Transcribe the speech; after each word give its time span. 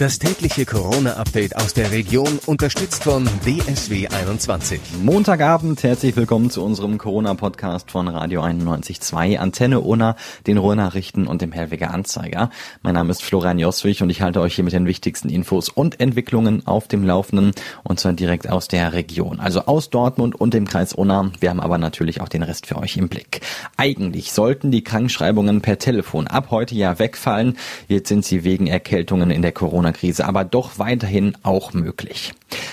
Das 0.00 0.18
tägliche 0.18 0.64
Corona-Update 0.64 1.56
aus 1.56 1.74
der 1.74 1.90
Region, 1.90 2.40
unterstützt 2.46 3.04
von 3.04 3.28
DSW 3.44 4.08
21. 4.08 4.80
Montagabend, 5.02 5.82
herzlich 5.82 6.16
willkommen 6.16 6.48
zu 6.48 6.64
unserem 6.64 6.96
Corona-Podcast 6.96 7.90
von 7.90 8.08
Radio 8.08 8.40
91.2, 8.40 9.36
Antenne 9.36 9.80
Unna, 9.80 10.16
den 10.46 10.56
Ruhrnachrichten 10.56 11.26
und 11.26 11.42
dem 11.42 11.52
Hellweger 11.52 11.90
Anzeiger. 11.90 12.48
Mein 12.80 12.94
Name 12.94 13.10
ist 13.10 13.22
Florian 13.22 13.58
Joswig 13.58 14.00
und 14.00 14.08
ich 14.08 14.22
halte 14.22 14.40
euch 14.40 14.54
hier 14.54 14.64
mit 14.64 14.72
den 14.72 14.86
wichtigsten 14.86 15.28
Infos 15.28 15.68
und 15.68 16.00
Entwicklungen 16.00 16.66
auf 16.66 16.88
dem 16.88 17.04
Laufenden 17.04 17.52
und 17.82 18.00
zwar 18.00 18.14
direkt 18.14 18.48
aus 18.48 18.68
der 18.68 18.94
Region, 18.94 19.38
also 19.38 19.66
aus 19.66 19.90
Dortmund 19.90 20.34
und 20.34 20.54
dem 20.54 20.66
Kreis 20.66 20.94
Unna. 20.94 21.30
Wir 21.40 21.50
haben 21.50 21.60
aber 21.60 21.76
natürlich 21.76 22.22
auch 22.22 22.30
den 22.30 22.42
Rest 22.42 22.66
für 22.66 22.78
euch 22.78 22.96
im 22.96 23.10
Blick. 23.10 23.42
Eigentlich 23.76 24.32
sollten 24.32 24.70
die 24.70 24.82
Krankschreibungen 24.82 25.60
per 25.60 25.78
Telefon 25.78 26.26
ab 26.26 26.46
heute 26.50 26.74
ja 26.74 26.98
wegfallen. 26.98 27.58
Jetzt 27.86 28.08
sind 28.08 28.24
sie 28.24 28.44
wegen 28.44 28.66
Erkältungen 28.66 29.30
in 29.30 29.42
der 29.42 29.52
Corona 29.52 29.89
Corona-Krise 29.90 30.26
aber 30.26 30.44
doch 30.44 30.78
weiterhin 30.78 31.36
auch 31.42 31.72
möglich. 31.72 32.32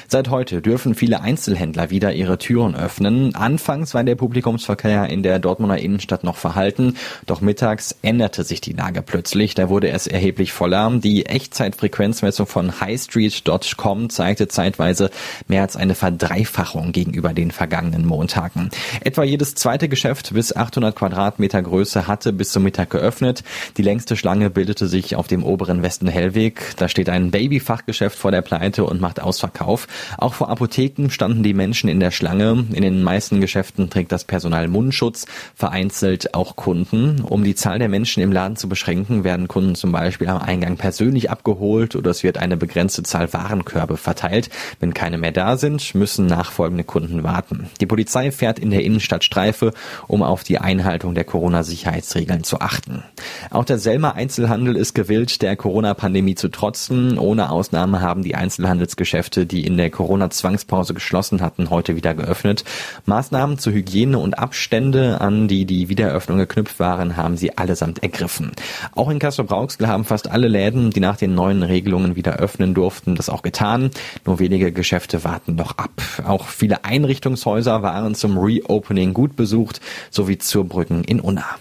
Seit 0.09 0.29
heute 0.29 0.61
dürfen 0.61 0.95
viele 0.95 1.19
Einzelhändler 1.19 1.89
wieder 1.89 2.13
ihre 2.13 2.37
Türen 2.37 2.75
öffnen. 2.75 3.35
Anfangs 3.35 3.93
war 3.93 4.03
der 4.05 4.15
Publikumsverkehr 4.15 5.09
in 5.09 5.21
der 5.21 5.39
Dortmunder 5.39 5.77
Innenstadt 5.77 6.23
noch 6.23 6.37
verhalten, 6.37 6.95
doch 7.25 7.41
mittags 7.41 7.95
änderte 8.01 8.43
sich 8.43 8.61
die 8.61 8.71
Lage 8.71 9.01
plötzlich. 9.01 9.53
Da 9.53 9.67
wurde 9.67 9.89
es 9.89 10.07
erheblich 10.07 10.53
voller. 10.53 10.77
Die 10.97 11.25
Echtzeitfrequenzmessung 11.25 12.47
von 12.47 12.79
highstreet.com 12.79 14.09
zeigte 14.09 14.47
zeitweise 14.47 15.11
mehr 15.47 15.63
als 15.63 15.75
eine 15.75 15.95
Verdreifachung 15.95 16.93
gegenüber 16.93 17.33
den 17.33 17.51
vergangenen 17.51 18.05
Montagen. 18.05 18.69
Etwa 19.01 19.23
jedes 19.23 19.55
zweite 19.55 19.89
Geschäft 19.89 20.33
bis 20.33 20.55
800 20.55 20.95
Quadratmeter 20.95 21.61
Größe 21.61 22.07
hatte 22.07 22.31
bis 22.31 22.51
zum 22.51 22.63
Mittag 22.63 22.89
geöffnet. 22.91 23.43
Die 23.75 23.81
längste 23.81 24.15
Schlange 24.15 24.49
bildete 24.49 24.87
sich 24.87 25.17
auf 25.17 25.27
dem 25.27 25.43
oberen 25.43 25.83
Westen 25.83 26.07
Hellweg. 26.07 26.75
Da 26.77 26.87
steht 26.97 27.09
ein 27.09 27.29
Babyfachgeschäft 27.29 28.17
vor 28.17 28.31
der 28.31 28.41
Pleite 28.41 28.83
und 28.83 28.99
macht 28.99 29.21
Ausverkauf. 29.21 29.87
Auch 30.17 30.33
vor 30.33 30.49
Apotheken 30.49 31.11
standen 31.11 31.43
die 31.43 31.53
Menschen 31.53 31.89
in 31.89 31.99
der 31.99 32.09
Schlange. 32.09 32.65
In 32.73 32.81
den 32.81 33.03
meisten 33.03 33.39
Geschäften 33.39 33.91
trägt 33.91 34.11
das 34.11 34.23
Personal 34.23 34.67
Mundschutz, 34.67 35.27
vereinzelt 35.53 36.33
auch 36.33 36.55
Kunden. 36.55 37.21
Um 37.21 37.43
die 37.43 37.53
Zahl 37.53 37.77
der 37.77 37.87
Menschen 37.87 38.23
im 38.23 38.31
Laden 38.31 38.55
zu 38.55 38.67
beschränken, 38.67 39.23
werden 39.23 39.47
Kunden 39.47 39.75
zum 39.75 39.91
Beispiel 39.91 40.27
am 40.27 40.39
Eingang 40.39 40.77
persönlich 40.77 41.29
abgeholt 41.29 41.95
oder 41.95 42.09
es 42.09 42.23
wird 42.23 42.39
eine 42.39 42.57
begrenzte 42.57 43.03
Zahl 43.03 43.31
Warenkörbe 43.31 43.97
verteilt. 43.97 44.49
Wenn 44.79 44.95
keine 44.95 45.19
mehr 45.19 45.31
da 45.31 45.55
sind, 45.55 45.93
müssen 45.93 46.25
nachfolgende 46.25 46.83
Kunden 46.83 47.23
warten. 47.23 47.69
Die 47.79 47.85
Polizei 47.85 48.31
fährt 48.31 48.57
in 48.57 48.71
der 48.71 48.83
Innenstadt 48.83 49.23
Streife, 49.23 49.71
um 50.07 50.23
auf 50.23 50.43
die 50.43 50.57
Einhaltung 50.57 51.13
der 51.13 51.25
Corona-Sicherheitsregeln 51.25 52.43
zu 52.43 52.59
achten. 52.59 53.03
Auch 53.51 53.65
der 53.65 53.77
Selmer 53.77 54.15
Einzelhandel 54.15 54.75
ist 54.75 54.95
gewillt, 54.95 55.43
der 55.43 55.55
Corona-Pandemie 55.55 56.33
zu 56.33 56.49
trotzen. 56.87 57.17
Ohne 57.17 57.49
Ausnahme 57.51 58.01
haben 58.01 58.23
die 58.23 58.35
Einzelhandelsgeschäfte, 58.35 59.45
die 59.45 59.65
in 59.65 59.77
der 59.77 59.89
Corona-Zwangspause 59.89 60.93
geschlossen 60.93 61.41
hatten, 61.41 61.69
heute 61.69 61.95
wieder 61.95 62.13
geöffnet. 62.15 62.63
Maßnahmen 63.05 63.57
zur 63.57 63.73
Hygiene 63.73 64.17
und 64.17 64.39
Abstände, 64.39 65.21
an 65.21 65.47
die 65.47 65.65
die 65.65 65.89
Wiedereröffnung 65.89 66.37
geknüpft 66.37 66.79
waren, 66.79 67.17
haben 67.17 67.37
sie 67.37 67.57
allesamt 67.57 68.03
ergriffen. 68.03 68.51
Auch 68.93 69.09
in 69.09 69.19
Kassel-Brauxel 69.19 69.87
haben 69.87 70.05
fast 70.05 70.29
alle 70.29 70.47
Läden, 70.47 70.91
die 70.91 70.99
nach 70.99 71.17
den 71.17 71.35
neuen 71.35 71.63
Regelungen 71.63 72.15
wieder 72.15 72.37
öffnen 72.37 72.73
durften, 72.73 73.15
das 73.15 73.29
auch 73.29 73.41
getan. 73.41 73.91
Nur 74.25 74.39
wenige 74.39 74.71
Geschäfte 74.71 75.23
warten 75.23 75.55
noch 75.55 75.77
ab. 75.77 75.91
Auch 76.25 76.47
viele 76.47 76.85
Einrichtungshäuser 76.85 77.81
waren 77.81 78.15
zum 78.15 78.37
Reopening 78.37 79.13
gut 79.13 79.35
besucht, 79.35 79.81
sowie 80.09 80.37
zur 80.37 80.65
Brücken 80.65 81.03
in 81.03 81.19
Unna. 81.19 81.57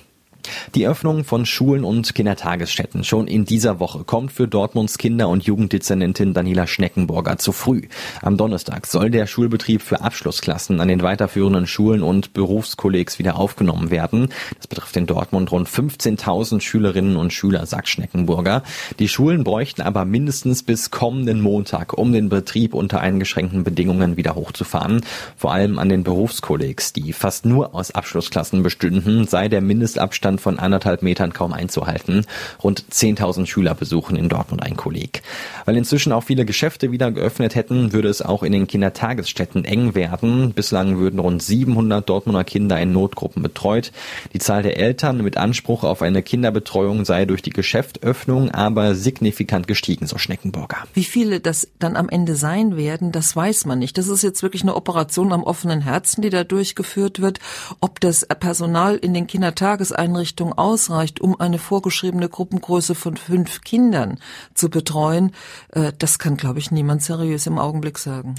Die 0.74 0.86
Öffnung 0.86 1.24
von 1.24 1.46
Schulen 1.46 1.84
und 1.84 2.14
Kindertagesstätten 2.14 3.04
schon 3.04 3.26
in 3.26 3.44
dieser 3.44 3.80
Woche 3.80 4.04
kommt 4.04 4.32
für 4.32 4.48
Dortmunds 4.48 4.98
Kinder- 4.98 5.28
und 5.28 5.44
Jugenddezernentin 5.44 6.34
Daniela 6.34 6.66
Schneckenburger 6.66 7.38
zu 7.38 7.52
früh. 7.52 7.82
Am 8.22 8.36
Donnerstag 8.36 8.86
soll 8.86 9.10
der 9.10 9.26
Schulbetrieb 9.26 9.82
für 9.82 10.00
Abschlussklassen 10.00 10.80
an 10.80 10.88
den 10.88 11.02
weiterführenden 11.02 11.66
Schulen 11.66 12.02
und 12.02 12.32
Berufskollegs 12.32 13.18
wieder 13.18 13.36
aufgenommen 13.36 13.90
werden. 13.90 14.28
Das 14.56 14.66
betrifft 14.66 14.96
in 14.96 15.06
Dortmund 15.06 15.50
rund 15.52 15.68
15.000 15.68 16.60
Schülerinnen 16.60 17.16
und 17.16 17.32
Schüler, 17.32 17.66
sagt 17.66 17.88
Schneckenburger. 17.88 18.62
Die 18.98 19.08
Schulen 19.08 19.44
bräuchten 19.44 19.82
aber 19.82 20.04
mindestens 20.04 20.62
bis 20.62 20.90
kommenden 20.90 21.40
Montag, 21.40 21.96
um 21.96 22.12
den 22.12 22.28
Betrieb 22.28 22.74
unter 22.74 23.00
eingeschränkten 23.00 23.64
Bedingungen 23.64 24.16
wieder 24.16 24.34
hochzufahren. 24.34 25.02
Vor 25.36 25.52
allem 25.52 25.78
an 25.78 25.88
den 25.88 26.02
Berufskollegs, 26.02 26.92
die 26.92 27.12
fast 27.12 27.44
nur 27.44 27.74
aus 27.74 27.90
Abschlussklassen 27.90 28.62
bestünden, 28.62 29.26
sei 29.26 29.48
der 29.48 29.60
Mindestabstand 29.60 30.35
Abstand 30.36 30.40
von 30.40 30.58
anderthalb 30.58 31.02
Metern 31.02 31.32
kaum 31.32 31.52
einzuhalten. 31.52 32.26
Rund 32.62 32.84
10.000 32.90 33.46
Schüler 33.46 33.74
besuchen 33.74 34.16
in 34.16 34.28
Dortmund 34.28 34.62
ein 34.62 34.76
Kolleg. 34.76 35.22
Weil 35.64 35.76
inzwischen 35.76 36.12
auch 36.12 36.22
viele 36.22 36.44
Geschäfte 36.44 36.92
wieder 36.92 37.10
geöffnet 37.10 37.54
hätten, 37.54 37.92
würde 37.92 38.08
es 38.08 38.22
auch 38.22 38.42
in 38.42 38.52
den 38.52 38.66
Kindertagesstätten 38.66 39.64
eng 39.64 39.94
werden. 39.94 40.52
Bislang 40.52 40.98
würden 40.98 41.18
rund 41.18 41.42
700 41.42 42.08
Dortmunder 42.08 42.44
Kinder 42.44 42.80
in 42.80 42.92
Notgruppen 42.92 43.42
betreut. 43.42 43.92
Die 44.32 44.38
Zahl 44.38 44.62
der 44.62 44.78
Eltern 44.78 45.22
mit 45.22 45.36
Anspruch 45.36 45.84
auf 45.84 46.02
eine 46.02 46.22
Kinderbetreuung 46.22 47.04
sei 47.04 47.24
durch 47.24 47.42
die 47.42 47.50
Geschäftöffnung 47.50 48.50
aber 48.50 48.94
signifikant 48.94 49.66
gestiegen, 49.66 50.06
so 50.06 50.18
Schneckenburger. 50.18 50.78
Wie 50.94 51.04
viele 51.04 51.40
das 51.40 51.68
dann 51.78 51.96
am 51.96 52.08
Ende 52.08 52.36
sein 52.36 52.76
werden, 52.76 53.12
das 53.12 53.34
weiß 53.34 53.66
man 53.66 53.78
nicht. 53.78 53.98
Das 53.98 54.08
ist 54.08 54.22
jetzt 54.22 54.42
wirklich 54.42 54.62
eine 54.62 54.74
Operation 54.74 55.32
am 55.32 55.42
offenen 55.42 55.80
Herzen, 55.82 56.22
die 56.22 56.30
da 56.30 56.44
durchgeführt 56.44 57.20
wird. 57.20 57.38
Ob 57.80 58.00
das 58.00 58.26
Personal 58.26 58.96
in 58.96 59.14
den 59.14 59.26
Kindertageseinrichtungen 59.26 60.25
Einrichtung 60.26 60.58
ausreicht, 60.58 61.20
um 61.20 61.38
eine 61.38 61.56
vorgeschriebene 61.56 62.28
Gruppengröße 62.28 62.96
von 62.96 63.16
fünf 63.16 63.60
Kindern 63.60 64.18
zu 64.54 64.68
betreuen, 64.68 65.30
äh, 65.72 65.92
das 65.96 66.18
kann, 66.18 66.36
glaube 66.36 66.58
ich, 66.58 66.72
niemand 66.72 67.04
seriös 67.04 67.46
im 67.46 67.60
Augenblick 67.60 67.96
sagen. 67.96 68.34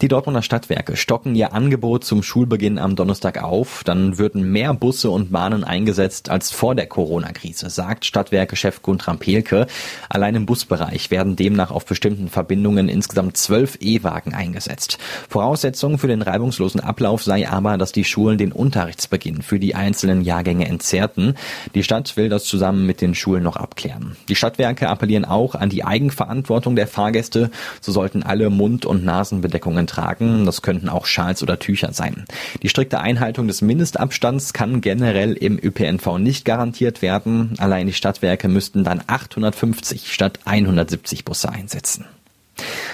Die 0.00 0.08
Dortmunder 0.08 0.42
Stadtwerke 0.42 0.96
stocken 0.96 1.36
ihr 1.36 1.52
Angebot 1.52 2.02
zum 2.02 2.24
Schulbeginn 2.24 2.78
am 2.78 2.96
Donnerstag 2.96 3.40
auf. 3.40 3.84
Dann 3.84 4.18
würden 4.18 4.50
mehr 4.50 4.74
Busse 4.74 5.10
und 5.10 5.30
Bahnen 5.30 5.62
eingesetzt 5.62 6.28
als 6.28 6.50
vor 6.50 6.74
der 6.74 6.88
Corona-Krise, 6.88 7.70
sagt 7.70 8.04
Stadtwerke-Chef 8.04 8.82
Guntram 8.82 9.18
Pelke. 9.18 9.68
Allein 10.08 10.34
im 10.34 10.44
Busbereich 10.44 11.12
werden 11.12 11.36
demnach 11.36 11.70
auf 11.70 11.86
bestimmten 11.86 12.28
Verbindungen 12.28 12.88
insgesamt 12.88 13.36
zwölf 13.36 13.78
E-Wagen 13.80 14.34
eingesetzt. 14.34 14.98
Voraussetzung 15.28 15.98
für 15.98 16.08
den 16.08 16.22
reibungslosen 16.22 16.80
Ablauf 16.80 17.22
sei 17.22 17.48
aber, 17.48 17.78
dass 17.78 17.92
die 17.92 18.04
Schulen 18.04 18.38
den 18.38 18.50
Unterrichtsbeginn 18.50 19.42
für 19.42 19.60
die 19.60 19.76
einzelnen 19.76 20.22
Jahrgänge 20.22 20.66
entzerrten. 20.66 21.27
Die 21.74 21.82
Stadt 21.82 22.16
will 22.16 22.28
das 22.28 22.44
zusammen 22.44 22.86
mit 22.86 23.00
den 23.00 23.14
Schulen 23.14 23.42
noch 23.42 23.56
abklären. 23.56 24.16
Die 24.28 24.34
Stadtwerke 24.34 24.88
appellieren 24.88 25.24
auch 25.24 25.54
an 25.54 25.70
die 25.70 25.84
Eigenverantwortung 25.84 26.76
der 26.76 26.86
Fahrgäste. 26.86 27.50
So 27.80 27.92
sollten 27.92 28.22
alle 28.22 28.50
Mund- 28.50 28.86
und 28.86 29.04
Nasenbedeckungen 29.04 29.86
tragen. 29.86 30.46
Das 30.46 30.62
könnten 30.62 30.88
auch 30.88 31.06
Schals 31.06 31.42
oder 31.42 31.58
Tücher 31.58 31.92
sein. 31.92 32.24
Die 32.62 32.68
strikte 32.68 33.00
Einhaltung 33.00 33.48
des 33.48 33.62
Mindestabstands 33.62 34.52
kann 34.52 34.80
generell 34.80 35.32
im 35.32 35.58
ÖPNV 35.58 36.18
nicht 36.18 36.44
garantiert 36.44 37.02
werden. 37.02 37.54
Allein 37.58 37.86
die 37.86 37.92
Stadtwerke 37.92 38.48
müssten 38.48 38.84
dann 38.84 39.02
850 39.06 40.12
statt 40.12 40.40
170 40.44 41.24
Busse 41.24 41.50
einsetzen. 41.50 42.04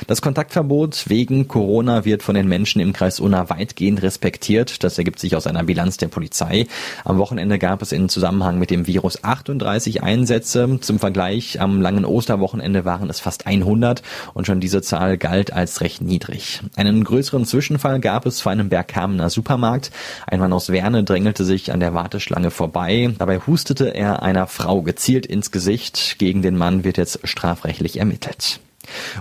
Das 0.07 0.21
Kontaktverbot 0.21 1.09
wegen 1.09 1.49
Corona 1.49 2.05
wird 2.05 2.23
von 2.23 2.35
den 2.35 2.47
Menschen 2.47 2.81
im 2.81 2.93
Kreis 2.93 3.21
Unna 3.21 3.49
weitgehend 3.49 4.03
respektiert. 4.03 4.85
Das 4.85 4.99
ergibt 4.99 5.19
sich 5.19 5.35
aus 5.35 5.47
einer 5.47 5.65
Bilanz 5.65 5.97
der 5.97 6.09
Polizei. 6.09 6.67
Am 7.05 7.19
Wochenende 7.19 7.59
gab 7.59 7.81
es 7.81 7.93
in 7.93 8.09
Zusammenhang 8.09 8.59
mit 8.59 8.71
dem 8.71 8.87
Virus 8.87 9.25
38 9.25 10.03
Einsätze. 10.03 10.79
Zum 10.81 10.99
Vergleich, 10.99 11.61
am 11.61 11.81
langen 11.81 12.05
Osterwochenende 12.05 12.85
waren 12.85 13.09
es 13.09 13.21
fast 13.21 13.47
100 13.47 14.03
und 14.35 14.47
schon 14.47 14.61
diese 14.61 14.83
Zahl 14.83 15.17
galt 15.17 15.53
als 15.53 15.81
recht 15.81 16.03
niedrig. 16.03 16.61
Einen 16.77 17.03
größeren 17.03 17.47
Zwischenfall 17.47 18.01
gab 18.01 18.27
es 18.27 18.41
vor 18.43 18.53
einem 18.53 18.69
Berghamener 18.69 19.31
Supermarkt. 19.31 19.91
Ein 20.27 20.41
Mann 20.41 20.53
aus 20.53 20.71
Werne 20.71 21.05
drängelte 21.05 21.45
sich 21.45 21.73
an 21.73 21.81
der 21.81 21.95
Warteschlange 21.95 22.51
vorbei. 22.51 23.15
Dabei 23.19 23.39
hustete 23.39 23.95
er 23.95 24.23
einer 24.23 24.47
Frau 24.47 24.83
gezielt 24.83 25.25
ins 25.25 25.51
Gesicht. 25.51 26.17
Gegen 26.19 26.43
den 26.43 26.57
Mann 26.57 26.85
wird 26.85 26.99
jetzt 26.99 27.21
strafrechtlich 27.25 27.99
ermittelt. 27.99 28.61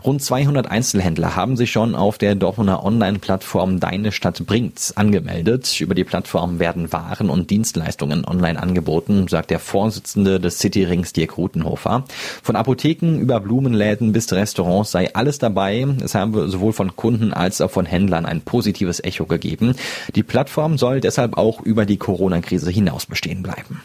Rund 0.04 0.22
200 0.22 0.70
Einzelhändler 0.70 1.36
haben 1.36 1.58
sich 1.58 1.72
schon 1.72 1.96
auf 1.96 2.18
der 2.18 2.36
Dortmunder 2.36 2.84
Online-Plattform 2.84 3.80
Deine 3.80 4.12
Stadt 4.12 4.46
bringt 4.46 4.94
angemeldet. 4.96 5.80
Über 5.80 5.96
die 5.96 6.04
Plattform 6.04 6.60
werden 6.60 6.92
Waren 6.92 7.30
und 7.30 7.50
Dienstleistungen 7.50 8.26
online 8.26 8.62
angeboten, 8.62 9.28
sagt 9.28 9.52
der 9.52 9.60
Vorsitzende 9.60 10.40
des 10.40 10.60
Cityrings 10.60 11.14
Dirk 11.14 11.38
Rutenhofer. 11.38 12.06
Von 12.42 12.56
Apotheken 12.56 13.20
über 13.20 13.40
Blumenläden 13.40 14.12
bis 14.12 14.32
Restaurants 14.32 14.92
sei 14.92 15.14
alles 15.14 15.40
dabei. 15.40 15.86
Es 16.04 16.16
habe 16.16 16.50
sowohl 16.50 16.74
von 16.74 16.96
Kunden 16.96 17.34
als 17.34 17.62
auch 17.62 17.72
von 17.72 17.86
Händlern 17.86 18.26
ein 18.26 18.42
positives 18.42 19.04
Echo 19.04 19.26
gegeben. 19.26 19.76
Die 20.16 20.24
Plattform 20.24 20.78
soll 20.78 21.00
deshalb 21.02 21.38
auch 21.38 21.62
über 21.62 21.86
die 21.86 21.98
Corona-Krise 21.98 22.72
hinaus 22.72 23.06
bestehen 23.06 23.44
bleiben. 23.44 23.82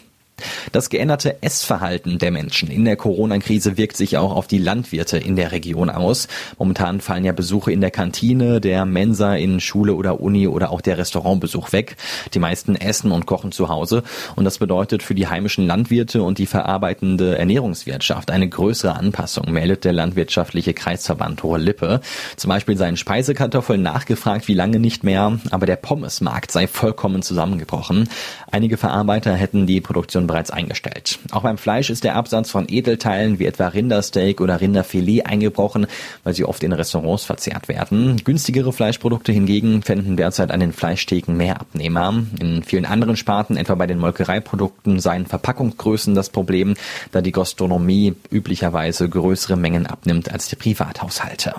Das 0.72 0.90
geänderte 0.90 1.42
Essverhalten 1.42 2.18
der 2.18 2.30
Menschen 2.30 2.70
in 2.70 2.84
der 2.84 2.96
Corona-Krise 2.96 3.76
wirkt 3.76 3.96
sich 3.96 4.16
auch 4.16 4.34
auf 4.34 4.46
die 4.46 4.58
Landwirte 4.58 5.16
in 5.16 5.36
der 5.36 5.52
Region 5.52 5.88
aus. 5.88 6.28
Momentan 6.58 7.00
fallen 7.00 7.24
ja 7.24 7.32
Besuche 7.32 7.72
in 7.72 7.80
der 7.80 7.90
Kantine, 7.90 8.60
der 8.60 8.84
Mensa 8.84 9.34
in 9.34 9.60
Schule 9.60 9.94
oder 9.94 10.20
Uni 10.20 10.46
oder 10.46 10.70
auch 10.70 10.80
der 10.80 10.98
Restaurantbesuch 10.98 11.72
weg. 11.72 11.96
Die 12.34 12.38
meisten 12.38 12.74
essen 12.76 13.12
und 13.12 13.26
kochen 13.26 13.52
zu 13.52 13.68
Hause 13.68 14.02
und 14.36 14.44
das 14.44 14.58
bedeutet 14.58 15.02
für 15.02 15.14
die 15.14 15.28
heimischen 15.28 15.66
Landwirte 15.66 16.22
und 16.22 16.38
die 16.38 16.46
verarbeitende 16.46 17.38
Ernährungswirtschaft 17.38 18.30
eine 18.30 18.48
größere 18.48 18.94
Anpassung, 18.94 19.50
meldet 19.50 19.84
der 19.84 19.92
landwirtschaftliche 19.92 20.74
Kreisverband 20.74 21.42
Hohe 21.42 21.58
Lippe. 21.58 22.00
Zum 22.36 22.50
Beispiel 22.50 22.76
seien 22.76 22.96
Speisekartoffeln 22.96 23.82
nachgefragt 23.82 24.48
wie 24.48 24.54
lange 24.54 24.78
nicht 24.78 25.02
mehr, 25.04 25.38
aber 25.50 25.66
der 25.66 25.76
Pommesmarkt 25.76 26.52
sei 26.52 26.66
vollkommen 26.66 27.22
zusammengebrochen. 27.22 28.08
Einige 28.50 28.76
Verarbeiter 28.76 29.34
hätten 29.34 29.66
die 29.66 29.80
Produktion 29.80 30.26
bereits 30.26 30.50
eingestellt. 30.58 31.18
Auch 31.30 31.42
beim 31.42 31.56
Fleisch 31.56 31.88
ist 31.88 32.04
der 32.04 32.16
Absatz 32.16 32.50
von 32.50 32.66
Edelteilen 32.68 33.38
wie 33.38 33.46
etwa 33.46 33.68
Rindersteak 33.68 34.40
oder 34.40 34.60
Rinderfilet 34.60 35.26
eingebrochen, 35.26 35.86
weil 36.24 36.34
sie 36.34 36.44
oft 36.44 36.62
in 36.64 36.72
Restaurants 36.72 37.24
verzehrt 37.24 37.68
werden. 37.68 38.20
Günstigere 38.24 38.72
Fleischprodukte 38.72 39.32
hingegen 39.32 39.82
fänden 39.82 40.16
derzeit 40.16 40.50
an 40.50 40.60
den 40.60 40.72
Fleischtheken 40.72 41.32
mehr 41.36 41.60
Abnehmer. 41.60 42.24
In 42.40 42.64
vielen 42.64 42.86
anderen 42.86 43.16
Sparten, 43.16 43.56
etwa 43.56 43.76
bei 43.76 43.86
den 43.86 43.98
Molkereiprodukten, 43.98 44.98
seien 44.98 45.26
Verpackungsgrößen 45.26 46.14
das 46.14 46.30
Problem, 46.30 46.74
da 47.12 47.20
die 47.20 47.32
Gastronomie 47.32 48.14
üblicherweise 48.30 49.08
größere 49.08 49.56
Mengen 49.56 49.86
abnimmt 49.86 50.32
als 50.32 50.48
die 50.48 50.56
Privathaushalte. 50.56 51.54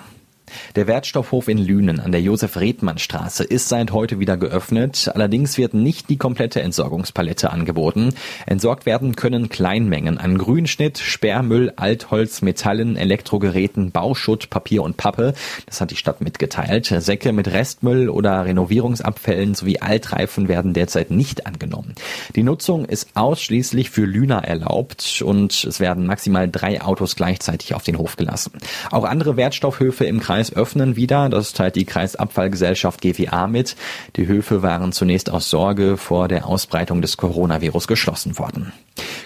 Der 0.76 0.86
Wertstoffhof 0.86 1.48
in 1.48 1.58
Lünen 1.58 2.00
an 2.00 2.12
der 2.12 2.20
Josef-Redmann-Straße 2.22 3.44
ist 3.44 3.68
seit 3.68 3.92
heute 3.92 4.18
wieder 4.20 4.36
geöffnet. 4.36 5.10
Allerdings 5.14 5.58
wird 5.58 5.74
nicht 5.74 6.08
die 6.08 6.16
komplette 6.16 6.62
Entsorgungspalette 6.62 7.50
angeboten. 7.50 8.14
Entsorgt 8.46 8.86
werden 8.86 9.16
können 9.16 9.48
Kleinmengen 9.48 10.18
an 10.18 10.38
Grünschnitt, 10.38 10.98
Sperrmüll, 10.98 11.72
Altholz, 11.76 12.42
Metallen, 12.42 12.96
Elektrogeräten, 12.96 13.90
Bauschutt, 13.90 14.50
Papier 14.50 14.82
und 14.82 14.96
Pappe. 14.96 15.34
Das 15.66 15.80
hat 15.80 15.90
die 15.90 15.96
Stadt 15.96 16.20
mitgeteilt. 16.20 16.86
Säcke 16.86 17.32
mit 17.32 17.48
Restmüll 17.48 18.08
oder 18.08 18.44
Renovierungsabfällen 18.44 19.54
sowie 19.54 19.78
Altreifen 19.80 20.48
werden 20.48 20.72
derzeit 20.72 21.10
nicht 21.10 21.46
angenommen. 21.46 21.94
Die 22.34 22.42
Nutzung 22.42 22.86
ist 22.86 23.08
ausschließlich 23.14 23.90
für 23.90 24.04
Lüner 24.04 24.44
erlaubt 24.44 25.22
und 25.24 25.64
es 25.64 25.80
werden 25.80 26.06
maximal 26.06 26.48
drei 26.48 26.80
Autos 26.80 27.16
gleichzeitig 27.16 27.74
auf 27.74 27.82
den 27.82 27.98
Hof 27.98 28.16
gelassen. 28.16 28.52
Auch 28.90 29.04
andere 29.04 29.36
Wertstoffhöfe 29.36 30.04
im 30.04 30.20
Kreis 30.20 30.39
Kreis 30.40 30.56
öffnen 30.56 30.96
wieder. 30.96 31.28
Das 31.28 31.52
teilt 31.52 31.76
die 31.76 31.84
Kreisabfallgesellschaft 31.84 33.02
GWA 33.02 33.46
mit. 33.46 33.76
Die 34.16 34.26
Höfe 34.26 34.62
waren 34.62 34.92
zunächst 34.92 35.28
aus 35.28 35.50
Sorge 35.50 35.98
vor 35.98 36.28
der 36.28 36.46
Ausbreitung 36.46 37.02
des 37.02 37.18
Coronavirus 37.18 37.86
geschlossen 37.86 38.38
worden. 38.38 38.72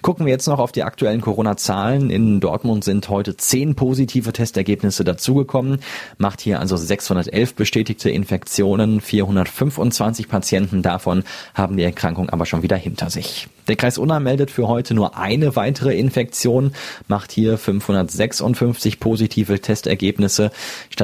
Gucken 0.03 0.27
wir 0.27 0.33
jetzt 0.33 0.49
noch 0.49 0.59
auf 0.59 0.73
die 0.73 0.83
aktuellen 0.83 1.21
Corona-Zahlen. 1.21 2.11
In 2.11 2.41
Dortmund 2.41 2.85
sind 2.85 3.09
heute 3.09 3.37
zehn 3.37 3.75
positive 3.75 4.33
Testergebnisse 4.33 5.05
dazugekommen, 5.05 5.79
macht 6.19 6.41
hier 6.41 6.61
also 6.61 6.77
611 6.77 7.55
bestätigte 7.55 8.11
Infektionen. 8.11 9.01
425 9.01 10.29
Patienten 10.29 10.83
davon 10.83 11.23
haben 11.55 11.77
die 11.77 11.85
Erkrankung 11.85 12.29
aber 12.29 12.45
schon 12.45 12.63
wieder 12.63 12.77
hinter 12.77 13.09
sich. 13.09 13.49
Der 13.67 13.77
Kreis 13.77 13.97
Unna 13.97 14.21
meldet 14.21 14.51
für 14.51 14.69
heute 14.69 14.93
nur 14.93 15.17
eine 15.17 15.57
weitere 15.57 15.97
Infektion, 15.97 16.73
macht 17.09 17.33
hier 17.33 17.57
556 17.57 19.01
positive 19.01 19.59
Testergebnisse. 19.59 20.51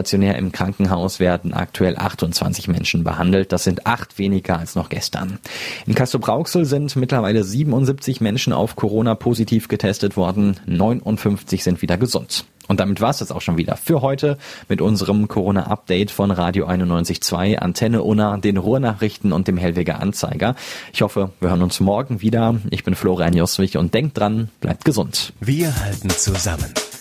Stationär 0.00 0.36
im 0.36 0.50
Krankenhaus 0.50 1.20
werden 1.20 1.52
aktuell 1.52 1.98
28 1.98 2.68
Menschen 2.68 3.04
behandelt. 3.04 3.52
Das 3.52 3.64
sind 3.64 3.86
acht 3.86 4.18
weniger 4.18 4.58
als 4.58 4.74
noch 4.74 4.88
gestern. 4.88 5.38
In 5.86 5.94
Castrop-Rauxel 5.94 6.64
sind 6.64 6.96
mittlerweile 6.96 7.44
77 7.44 8.22
Menschen 8.22 8.54
auf 8.54 8.76
Corona 8.76 9.14
positiv 9.14 9.68
getestet 9.68 10.16
worden. 10.16 10.56
59 10.64 11.62
sind 11.62 11.82
wieder 11.82 11.98
gesund. 11.98 12.46
Und 12.66 12.80
damit 12.80 13.02
war 13.02 13.10
es 13.10 13.18
das 13.18 13.30
auch 13.30 13.42
schon 13.42 13.58
wieder 13.58 13.76
für 13.76 14.00
heute 14.00 14.38
mit 14.70 14.80
unserem 14.80 15.28
Corona-Update 15.28 16.10
von 16.10 16.30
Radio 16.30 16.66
91.2, 16.66 17.56
Antenne 17.56 18.02
Unna, 18.02 18.38
den 18.38 18.56
Ruhrnachrichten 18.56 19.32
und 19.32 19.48
dem 19.48 19.58
Hellweger 19.58 20.00
Anzeiger. 20.00 20.54
Ich 20.94 21.02
hoffe, 21.02 21.32
wir 21.40 21.50
hören 21.50 21.62
uns 21.62 21.78
morgen 21.80 22.22
wieder. 22.22 22.54
Ich 22.70 22.84
bin 22.84 22.94
Florian 22.94 23.36
Joswig 23.36 23.76
und 23.76 23.92
denkt 23.92 24.16
dran, 24.16 24.48
bleibt 24.62 24.86
gesund. 24.86 25.34
Wir 25.40 25.78
halten 25.78 26.08
zusammen. 26.08 26.72